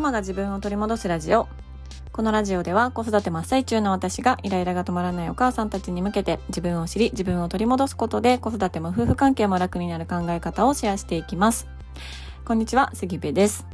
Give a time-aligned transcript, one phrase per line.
[0.00, 1.46] ママが自分を取り戻すラジオ。
[2.10, 11.68] このラジオでは子育て真っ最中の私がイライラが止まらないお母さんたちに向けて自分を知り自分を取り戻すことで子育ても夫婦関係も楽になる考え方をシェアしていきます。
[12.46, 13.66] こんにちは杉部です。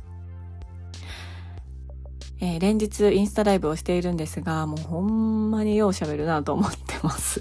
[2.41, 7.41] えー、連日インスタライブをしているんですが、もうほんまによう喋るなと思ってます。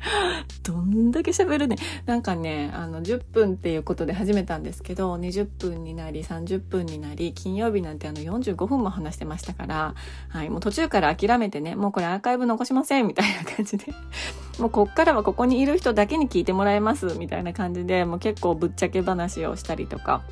[0.62, 1.76] どんだけ喋るね。
[2.06, 9.94] なんかね、あの、10分っていうことで始めたんですけど、20分になり、30分になり、金曜日なんてあの45分も話してましたから、
[10.28, 13.92] はい、もう途中から諦めてね、もうこれアーカイブ残しません、みたいな感じで、
[14.58, 20.22] もうこっからはここにいる人だけに聞いてもらえます、みたいな感じで、もう結構ぶっちゃけ話をしたりとか、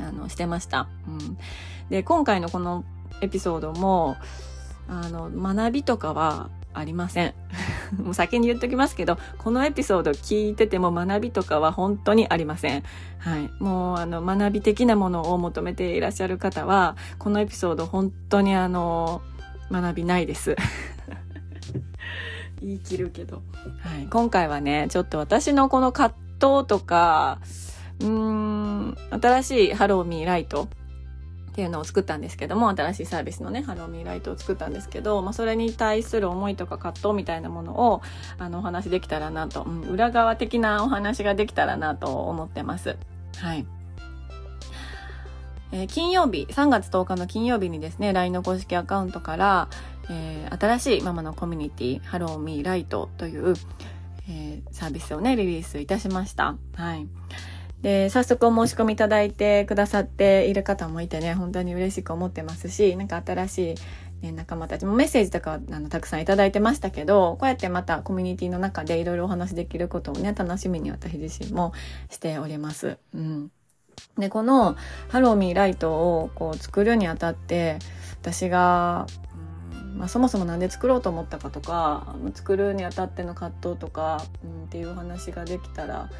[0.00, 0.88] あの、してました。
[1.08, 1.38] うん。
[1.90, 2.84] で、今回のこの
[3.20, 4.16] エピソードも、
[4.88, 7.34] あの、学びとかはありません。
[8.02, 12.82] もう先に言っときますけど、このエピソード聞いてても学びとかは本当にありません。
[13.18, 13.50] はい。
[13.58, 19.22] もうあの学び的なものを求めていらっしゃる方は、このエピソード本当にあの、
[19.70, 20.56] 学びないです。
[22.60, 23.42] 言い切るけど。
[23.80, 24.06] はい。
[24.08, 27.38] 今回はね、ちょっと私のこの葛藤とか、
[28.00, 30.68] うーん、新しいハローミーライト
[31.56, 38.02] っていうのを作ったんですけども、新しいサービスのね、ハローミーライトを作ったんですけど、まあ、それに対する思いとか葛藤みたいなものを、
[38.36, 42.98] あの、お話できたらなと、うん、裏側的なお話ができたらなと思ってます。
[43.38, 43.64] はい。
[45.72, 49.68] え、金曜日、3月10日の金曜日にですね、LINE の公式アカウントから、
[50.10, 53.54] えー、新しいママのコミュニティ、ハローミーライトという、
[54.28, 56.56] えー、サービスをね、リリースいたしました。
[56.74, 57.08] はい。
[57.82, 63.74] で、早速お申し込みいただいてくださっている方もいてね、本当に嬉しく思ってますし、なんか新し
[64.22, 71.72] い、ね、仲間たちもメッセージとかあのたくさんいただいてましたけど、こうやってまたコミュニティの中でいろいろお話できることをね、楽しみに私自身も
[72.10, 72.98] しております。
[73.14, 73.50] うん。
[74.18, 74.76] で、この
[75.08, 77.78] ハローミーライトをこう作るにあたって、
[78.20, 79.06] 私が、
[79.94, 86.10] まあ、そもそも何で作ろうと思ったかとか作るにあたっての葛藤とか、うん、っていう話ができたら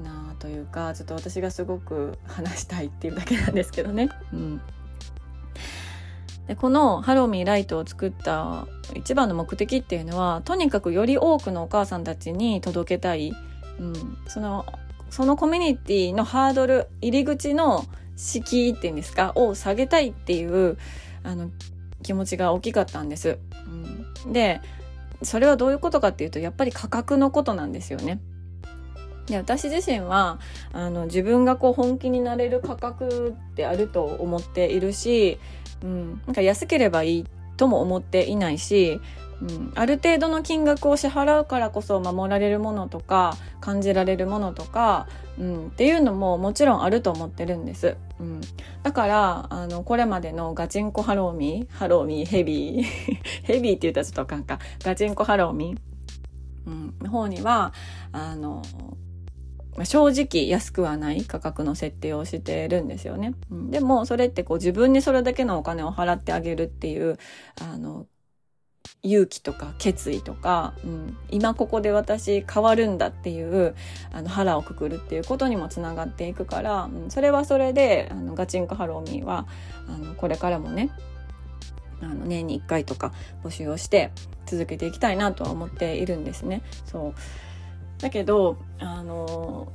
[0.00, 4.08] なというかちょっと私がすごく話したいっていうだけなんですけどね。
[4.32, 4.60] うん
[6.46, 8.66] でこのハローミーライトを作った
[8.96, 13.32] 一番の目的っていうのはとにかくより多くのお母さんたちに届けたい、
[13.78, 14.66] うん、その
[15.08, 17.84] そのコミュニティのハードル入り口の
[18.16, 20.78] 敷居っていうんですかを下げたいっていう
[21.22, 21.50] あの
[22.02, 23.38] 気持ちが大きかったんです。
[24.24, 24.60] うん、で
[25.22, 28.20] それはどういうことかっていうとやっぱり価格のことなんですよね。
[29.26, 30.38] で私自身は
[30.72, 35.38] あの自分がこう本気になれる価格であると思っているし、
[35.82, 39.00] うん、なんか安ければいいとも思っていないし、
[39.42, 45.08] うん、ある程度の金額を支払うからこそ守られるものとか感じられるものとか、
[45.38, 47.96] うん、っていうのももちろんあると思ってるんです。
[48.20, 48.40] うん、
[48.82, 52.86] だからあのこれまでのガチンコハローミーハローミーヘビー
[53.42, 55.78] ヘビーって言ったらちょっとあかんかガチンコハローミー、
[56.66, 57.72] うん、の方には
[58.12, 58.62] あの
[59.84, 63.34] 正直安くはない価格の設定をしてるんですよね。
[63.70, 67.18] でもそれってこう自分にそれだけのお金を払ってあげるっていう
[67.60, 68.06] あの
[69.02, 73.74] 勇気とか決意とか、うん、今ここで私変わるんだっていう
[74.12, 79.46] あの腹をくくるっていうことにもつながっていくから、うん、それはそれであのガチンコハローミーは
[79.88, 80.90] あのこれからもね
[82.00, 83.12] あの年に1回とか
[83.42, 84.12] 募集をして
[84.46, 86.62] 続けていきたいなとは思っているんですね。
[86.84, 87.14] そう
[88.02, 89.72] だけどあの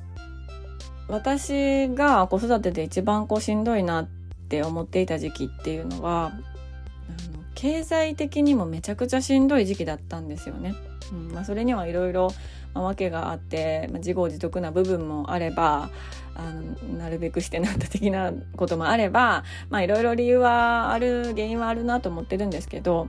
[1.08, 4.08] 私が子育てで一番こうしんどいなっ
[4.50, 10.76] て思っていた時期っていうのはあの経済的にもめちゃくちゃしんどい時期だったんですよね。
[11.12, 12.30] うんまあ、それにはいろいろ
[12.74, 15.90] 訳があって、まあ、自業自得な部分もあれば
[16.36, 23.08] あのなるべくしてなった的なこともあればいろいろ理由はある原因はあるなと思ってるんですけど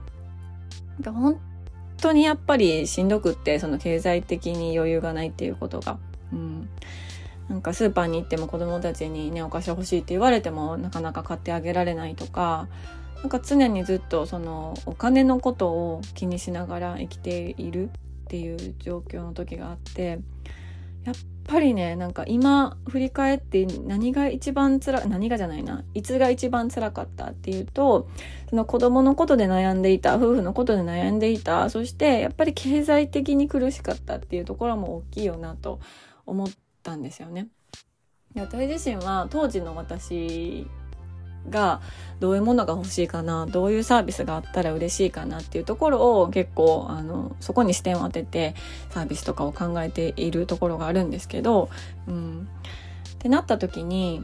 [1.05, 1.39] 本
[2.01, 5.97] 当にやっぱりしんどくってその経済的に余裕がないっていうことが。
[6.33, 6.69] うん
[7.49, 12.67] なんかスーパーに行っても子どもたちにねお菓子欲しいって言われてもなかなか買ってあげられないとか
[13.21, 17.91] なんか常にずっとそのお金のことを気にしながら生きているっ
[18.27, 20.19] ていう状況の時があって
[21.05, 21.15] やっ
[21.49, 28.07] ぱりねなんか今振り返って何が一番つら何がじゃないないつが一番つらかったっていうと
[28.51, 35.79] その子供のことで悩んでいた夫婦のことで悩んでいたそしてやっぱり経済的に苦しかったっていうところも大きいよなと
[36.27, 36.47] 思っ
[36.83, 37.47] たんですよね。
[38.35, 40.67] 私自身は当時の私
[41.49, 41.81] が
[42.19, 48.55] どういうものが欲しいかなどういうサービスがあったら嬉しいかなっていうところを結構あのそこに視点を当てて
[48.89, 51.69] サービスとかを考えているところがあるんですけど、
[52.07, 52.47] うん、
[53.15, 54.23] ってなった時に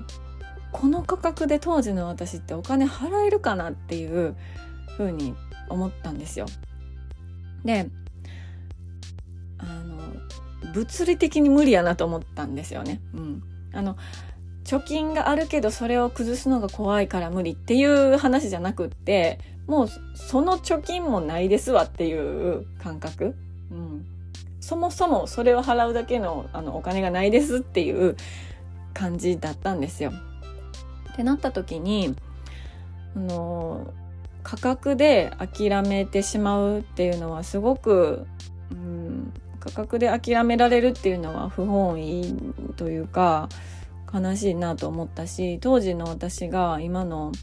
[0.71, 4.35] この価格で当時の私ってお金払えるかなっていう
[4.97, 5.35] ふうに
[5.69, 6.47] 思ったんですよ。
[7.63, 7.89] で
[9.57, 9.97] あの
[10.73, 12.99] 物理的に無理やなと思ったんですよね。
[13.13, 13.95] うん、あの
[14.65, 23.35] 貯金があるけどそれを崩すのが怖いから無理っていう話じゃなくってもうその貯金もないですわっていう感覚、
[23.71, 24.05] うん、
[24.59, 28.17] そもそもそれを払うだけのあのお金がないですっていう
[28.93, 30.11] 感じだったんですよ。
[31.13, 32.15] ってなった時に
[33.15, 33.93] あの
[34.43, 38.25] 価格で諦めてしまうっていうのはすごく、
[38.71, 42.35] うん、価格で諦められるっていうのは不本意
[42.75, 43.49] というか
[44.15, 47.33] 悲しいなと思ったし当時の私が今の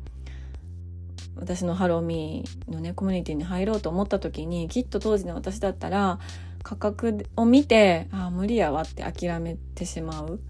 [1.36, 6.18] 私のハローミーのねコミュニティに入ろうと思った時にきっと当時の私だったら
[6.62, 10.40] 価格を見てああ無理やわって諦めてしまう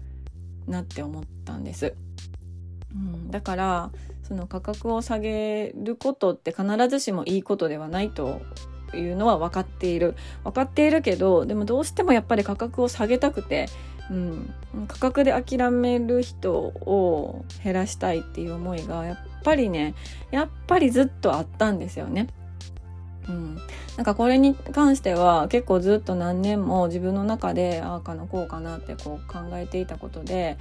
[0.67, 1.95] なって思ったんです。
[2.93, 3.91] うん、だから
[4.21, 8.41] その価格を下げることって必ずしもいいことではないと
[8.93, 13.67] いうのは分かっている分かっているけどでもどうしてもやっぱり価格を下げたくて、
[14.11, 14.53] うん、
[14.87, 19.95] 価格で諦める人を減らしたいっていう思いがやっぱりね
[20.31, 22.27] やっぱりずっとあったんですよね。
[23.29, 23.57] うん、
[23.95, 30.57] なんかこれに関しては結構ずっと何年も自分の中でああかなこうかなってこう考えていたことで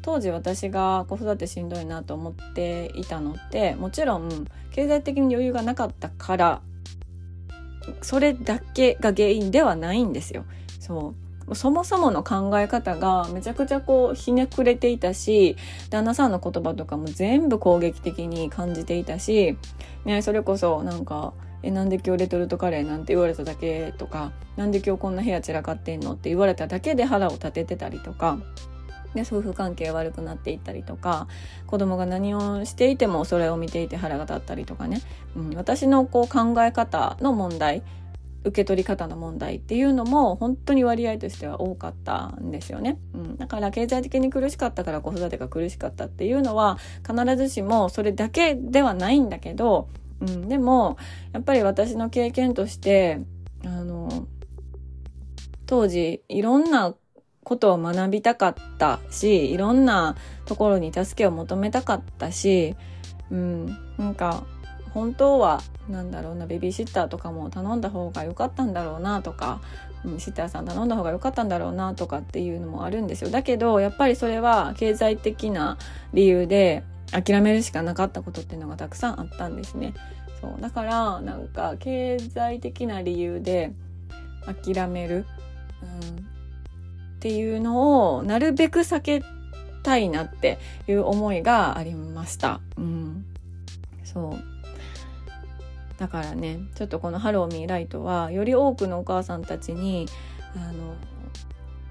[0.00, 6.62] 当時私が子育てしんどいなと思っていたのってもちろん経済的に余裕がなかったから
[8.00, 10.44] それだけが原因ではないんですよ。
[10.80, 15.56] そうそもそもの考え方がめちゃくちゃこうひねくれていたし
[15.90, 19.56] 旦那さんの言葉とかも全部攻撃的に感じていたし、
[20.04, 21.32] ね、それこそなんか
[21.62, 28.38] 「えなんで今日レトルトカレーなんて言われただけ?」とか「なんで今日こんな部屋散らかってんの?」って言われただけで腹を立ててたりとか。
[29.14, 31.26] で夫婦関係悪くなっていったりとか
[31.66, 35.00] 子供が何をしていてもそれを見ていて腹が立ったりとかね、
[35.34, 37.82] うん、私のこう考え方の問題
[38.44, 49.88] 受け取り方の問題っていうのも本当に割合としては多かったんですよね、うん、だから経済的に苦しかったから子育てが苦しかったっていうのは必ずしもそれだけではないんだけど、
[50.20, 50.96] うん、でも
[51.32, 53.20] やっぱり私の経験として
[53.64, 54.26] あの
[55.66, 56.94] 当時いろんな
[57.42, 60.16] ことを学びたかったしいろんな
[60.46, 62.76] ところに助けを求めたかったし、
[63.30, 63.66] うん、
[63.98, 64.44] なんか
[64.96, 65.60] 本当は
[65.90, 69.60] なんだろうなベビーシッターとかも頼んだ方が良かったんだろうなとか、
[70.06, 73.28] うん、シッターさん頼んだ方が良かったんだろうなとかっていうのもあるんですよ。
[73.28, 75.76] だけどやっぱりそれは経済的な
[76.14, 76.82] 理由で
[77.12, 79.92] 諦めるしかなかったことっていうのがたくさんあったんですね。
[80.40, 83.72] そうだからなんか経済的な理由で
[84.46, 85.26] 諦める、
[85.82, 86.22] うん、っ
[87.20, 89.22] ていうのをなるべく避け
[89.82, 90.58] たいなって
[90.88, 92.60] いう思いがありました。
[92.78, 93.26] うん、
[94.02, 94.55] そう。
[95.98, 100.06] だからねちょっとこの「ハローミーライト」はより多くのお母さんたちに
[100.54, 100.94] あの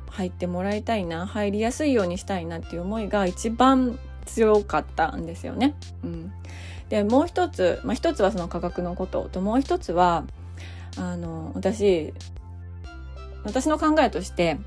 [0.10, 5.76] 入ってもらいたいな入りやすいようにしたいなっていう思いが一番強かったんですよね。
[6.04, 6.32] うん、
[6.90, 10.24] でもう一つ、まあ、一つはその価格のことともう一つは
[10.98, 12.14] あの私
[13.44, 14.58] 私の考えとして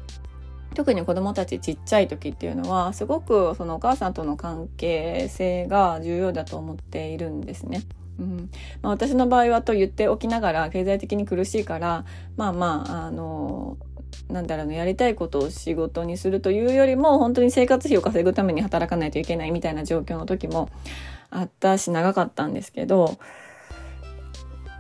[0.74, 7.82] 特に子供たちちっちゃい時っていうのはすごくそのお母さんとの関係性が重要だと思っているんですね。
[8.18, 8.50] うん。
[8.82, 12.04] まあ、私の場合はと言っておきながら経済的に苦しいから
[12.36, 13.76] まあまああの
[14.28, 20.68] なんだろうねやりたいことを仕事にするというよりも本当に生活費を稼ぐために働かないといけないみたいな状況の時も
[21.30, 23.18] あったし長かったんですけど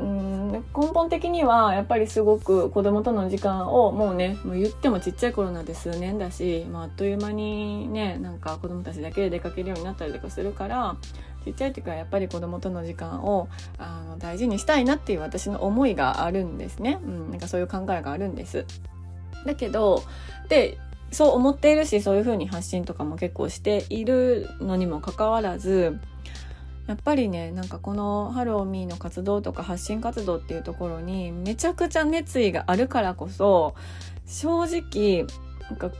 [0.00, 0.60] うん根
[0.94, 10.96] 本的にはやっぱりすごく子供との時間をもうねもう言ってもちっちゃい頃なんて数年だし、まあ、あっという間にねなんか子供たちだけで出かけるようになったりとかするから
[11.44, 18.66] ちっちゃい時はやっぱり子供との時間をあの大事にしたいなっていう私の思いがあるんですね、うん、なんかそういう考えがあるんです。
[19.44, 20.02] だけど
[20.48, 20.78] で
[21.10, 25.98] そう思っているしそういうふうに発信とかも結構しているのにもかかわらず
[26.86, 33.74] やっぱりねなんかこのハローミーの活動とか発信活動っていうところにめちゃくちゃ熱意があるからこそ
[34.26, 35.26] 正直
[35.68, 35.90] なんか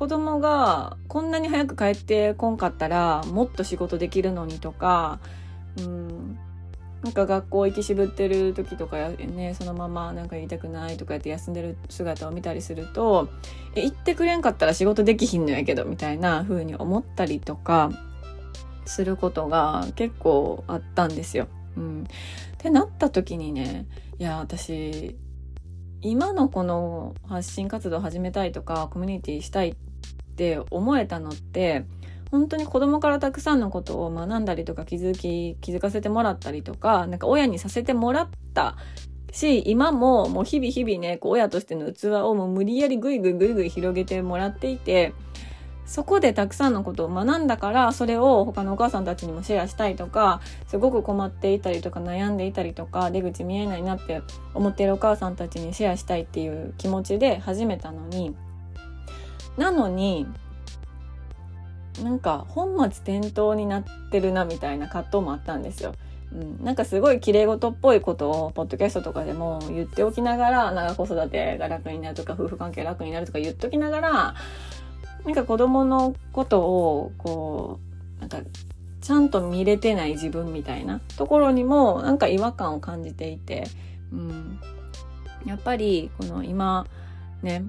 [0.00, 5.20] 子供がこんなに早く帰ってこんかったらもっと仕事できるのにとか、
[5.76, 6.38] うん、
[7.02, 13.28] なんか学校行き渋ってる時とかねそのままなんか言いたくないとかやって休んでる姿を見たりすると
[13.74, 17.90] え行ってくれんかったら仕事できひんのやけどみたいな風に思ったりとか
[18.86, 21.46] することが結構あったんですよ。
[21.76, 22.06] うん、っ
[22.56, 23.86] てなった時にね
[24.18, 25.14] いや私
[26.00, 29.76] 今のこの発信活動を始めたいとかコミュニティしたいっ
[30.30, 31.84] って思えたのって
[32.30, 38.76] 本当に子供からたくさんのことを学んだりとか気づき気づかせてもらったりとかなんか親にさせてもらった
[39.32, 45.12] し今ももう日々日々ねこう親としての器をもう無理やりぐいぐいぐいぐい広げてもらっていて
[45.86, 54.22] そこでたくさんのことを学んだからそれを他のお母さんたちにもシェアしたいとかすごく困っていたりとか悩んでいたりとか出口見えないなって
[54.54, 58.36] 思っているお母さんたちにシェアしたいっていう気持ちで始めたのに
[59.56, 60.26] なのに
[62.02, 65.94] なんか本末転倒になってるなみたいな葛藤もあったんですよ。
[66.32, 74.34] うん、なんかすごい綺麗事っぽいことをポッドキャストとかでも言っておきながら長子育てが楽になるとか夫婦関係楽になるとか言っときながら
[75.24, 77.80] なんか子供のことをこ
[78.18, 78.38] うなんか
[79.00, 83.66] ちゃんと見れてない自分みたいなところにもなんか違和感を感じていて、
[84.12, 84.60] うん、
[85.44, 86.86] やっぱりこの今
[87.42, 87.64] ね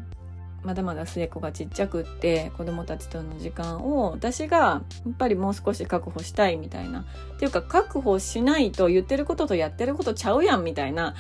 [0.64, 7.06] まだまだ末っ子がちっちゃくって子供たちとの時間を私がやっぱりもう少し確保したいみたいな。
[7.36, 11.16] っていうか確保しないと言ってることとやってることちゃうやんみたいな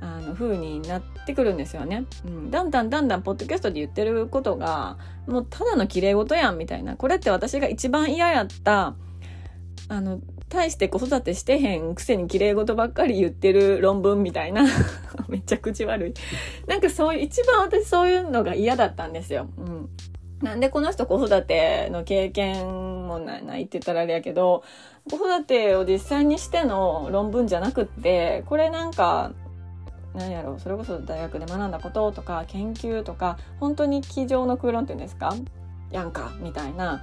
[0.00, 6.96] あの風になってくるんですよね、うん、だんだんだんだんポッドキャストで言ってることがもうただの綺麗事やんみたいな。
[6.96, 8.94] これって私が一番嫌やった
[9.88, 14.64] あの大して子育てしてへんくせに綺麗事ばっかり言ってる論文みたいな。
[15.28, 16.14] めっちゃ口悪い。
[16.66, 19.88] なんかそういう一番私そういうのが嫌だったんですよ、うん、
[20.42, 24.62] なんでこの人子育ての経験もないって言ったらあれやけど
[25.10, 29.32] 子育てを実際にしての論文じゃなくってこれなんか
[30.14, 35.34] 何やろうそれこそ大学で学んだこととか研究とか本当に机上の空論っていうんですか？
[35.90, 37.02] やんかみたいな。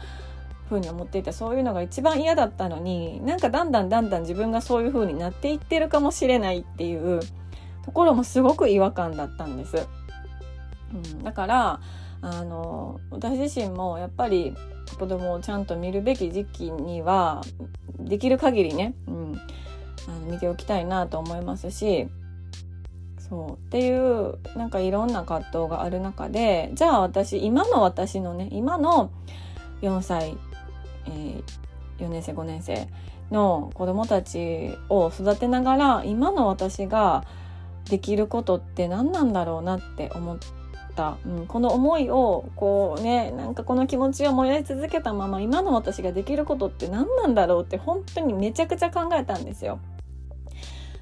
[0.70, 7.20] 風に思っていてそういうのが一番嫌だったのになんかだんだんだんだん自分がそういう風になっていってるかもしれないっていう
[7.84, 9.88] ところもすごく違和感だったんです。
[10.94, 11.80] うん、だから
[12.22, 14.56] あの私自身もやっぱり
[14.98, 17.42] 子供をちゃんと見るべき時期には
[18.00, 19.42] できる限りね、うん、
[20.08, 22.08] あの見ておきたいなと思いますし
[23.18, 29.12] そうっていうなんかいろんな葛藤がある中でじゃあ私今の私のね今の
[29.82, 30.38] 4歳
[31.08, 31.44] えー、
[32.00, 32.88] 4年生5年生
[33.32, 37.26] の子供たちを育てながら今の私が
[37.90, 40.38] できることって何なんだろうなって思っ
[40.96, 49.80] た、うん、この思いをこうねなんかこの気持ちを燃やし続けたまま今の私ができることって何なんだろうって本当にめちゃくちゃ考えたんですよ。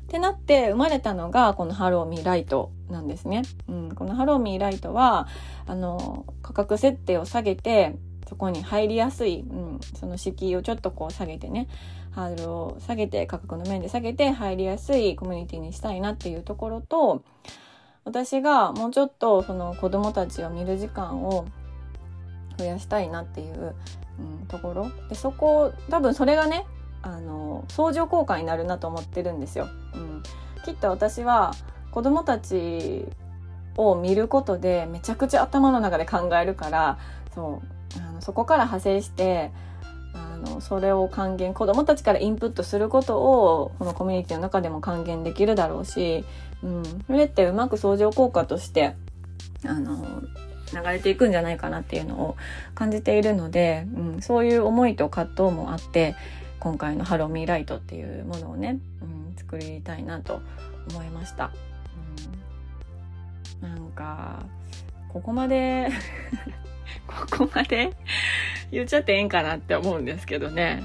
[0.03, 3.41] ってなって生まれたのがこのハローミーライトなんですね。
[3.67, 5.27] うん、このハローミーライトは
[5.65, 7.95] あの価格設定を下げて
[8.33, 11.67] そこに入りやすい、うん、その敷居をちょっとこう下げてね
[12.09, 17.23] ハードルを下げて価格の面で下げて入りやすいコミュニティにしたいなっていうところと
[18.05, 21.45] 私がもうちょっとその子供たちを見る時間を
[22.57, 23.75] 増やしたいなっていう、
[24.19, 26.65] うん、ところでそこ多分それがね
[27.03, 29.67] あの相乗効果になるなと思ってるんですよ。
[29.93, 30.23] うん、
[30.65, 31.53] きっと私は
[31.91, 33.05] 子供たち
[33.77, 36.97] を見ることでめちゃくちゃ頭の中で考えるから
[37.35, 37.72] そう
[38.23, 39.51] そこから派生して
[40.13, 46.23] あのそれを還元子どもたちからインプットすることをこのコミュニティの中でも還元できるだろうし、
[46.63, 48.95] うん、それってうまく相乗効果として
[49.65, 50.21] あの
[50.73, 52.37] 流れていくんじゃないかなっていうのを
[52.73, 56.15] 感じているので、うん、そういう思いと葛藤もあって
[56.59, 60.41] 今回の「ハローミーライト」っていうものをね、うん、作りたいなと
[60.89, 61.51] 思いました。
[63.61, 64.45] うん、なんか
[65.09, 65.89] ここまで
[67.07, 67.91] ここまで
[68.71, 70.81] 言っちゃってええんかなって思うんですけどね。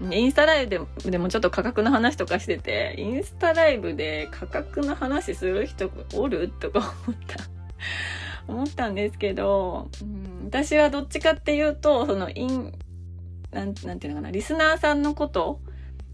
[0.00, 7.44] うん、インスタライブででもちょっと価格の話とかしてて、インスタライブで価格の話する人おるとか思った。
[8.46, 12.72] 思ったんですけど、うん、私はどっちかっていうと、そのイン、
[13.50, 15.60] なん、なんていうのかな、リスナーさんのこと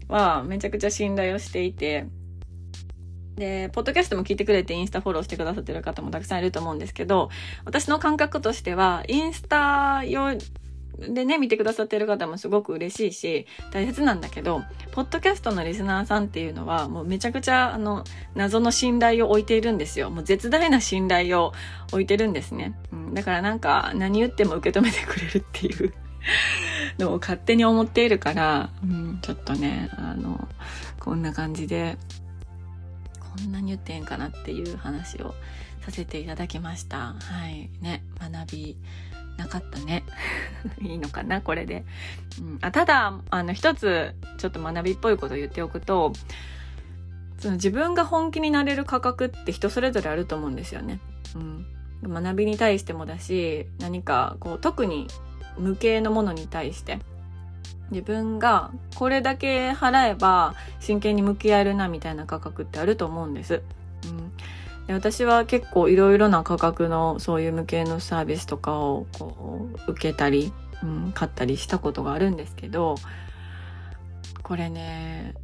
[0.07, 2.05] はめちゃくちゃ信頼をしていて、
[3.35, 7.29] で、ポッドキャストも聞いてくれてインスタフォローしてくださってる方もたくさんいると思うんですけど、
[7.65, 10.37] 私の感覚としては、インスタ用
[11.09, 14.61] でね、見てくださってる方もすごく嬉しいし、大切なんだけど、
[14.91, 18.03] ポッドキャストのリスナーさんっていうのは、もうめちゃくちゃ、あの、
[18.35, 20.09] 謎の信頼を置いているんですよ。
[20.09, 21.53] もう絶大な信頼を
[21.91, 22.75] 置いてるんですね。
[22.91, 25.93] うん、だからなんか、何言っても受け止めてくれるっていう
[26.99, 30.47] のを勝手に思っているから、うん、ちょっとね、あの、
[30.99, 31.97] こんな感じで、
[33.39, 35.33] んなに言ってんかなっていう話を
[35.81, 37.15] させていただきました。
[37.19, 37.69] はい。
[37.81, 38.77] ね、学び
[39.37, 40.03] なかったね。
[40.81, 41.85] いいのかな、これで。
[42.39, 46.13] うん、あただ、あの、一つ、ちょっと学びっぽいことを言っておくと、
[47.39, 50.99] その自分が本気になれる価格って人それぞれあると思うんですよね。
[51.35, 51.65] うん。
[52.03, 55.07] 学びに対してもだし、何かこう特に
[55.57, 56.99] 無形のものに対して、
[57.91, 63.61] 自分がこれだけ払えば真剣に向き合えるなみたいな価格ってあると思うんです。
[64.03, 64.35] うん、
[64.87, 70.51] で私は結構いろいろな価格のそういう無形のサービスとかをこう受けたり、
[70.83, 72.95] うん、買ったりしたことがあるんですけど
[74.41, 75.35] これね、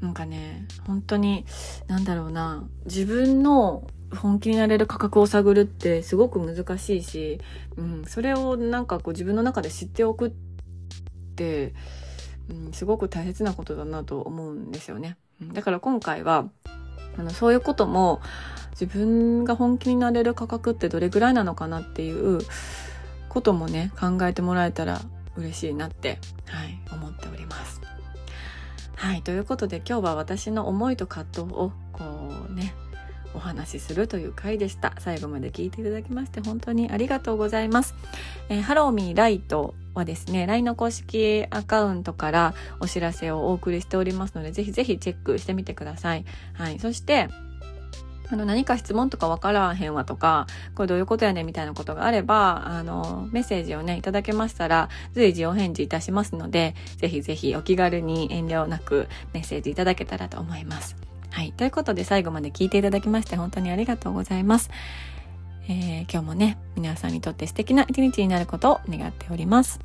[0.00, 1.44] うん、なんかね本当に
[1.86, 7.40] なんだろうな自分の本気になれる価格を探るってすごく難しいし、
[7.76, 10.32] うん、それをなんかこう自分の中で知っておくっ
[11.34, 11.74] て、
[12.50, 15.16] うん、すごく大切なことだなと思うんですよね。
[15.52, 16.48] だから今回は
[17.18, 18.20] あのそういうことも
[18.72, 22.40] 自分が本気になれる価格ってどれぐらいなのかなっていう
[23.28, 25.00] こともね考えてもらえたら
[25.36, 27.80] 嬉しいなって、はい、思っております。
[28.94, 32.04] はい、ということで今日は私の思いと葛藤をこ
[32.50, 32.74] うね
[33.34, 34.94] お話しするという回でした。
[34.98, 37.94] 最後まで聞いていただきまして本当にありがとうございます。
[38.48, 46.24] えー、ハローミーライトはですね、LINE の公式アカウントからお知らせをお送りしておりますので、ぜひぜひチェックしてみてください。
[46.54, 46.78] はい。
[46.78, 47.28] そして、
[48.28, 60.96] あの、何か質問とかわからへんわとか、これどういうことやねんみたいなことがあれば、あの、メッセージをね、いただけましたら、随時お返事いたしますので、ぜひぜひお気軽に遠慮なくメッセージいただけたらと思います。
[61.30, 61.52] はい。
[61.52, 64.70] ということで最後まで聞いていただきまして本当にありがとうございます。
[65.68, 69.80] えー、今日もね、皆さんにとって素敵な一日になることを願っております。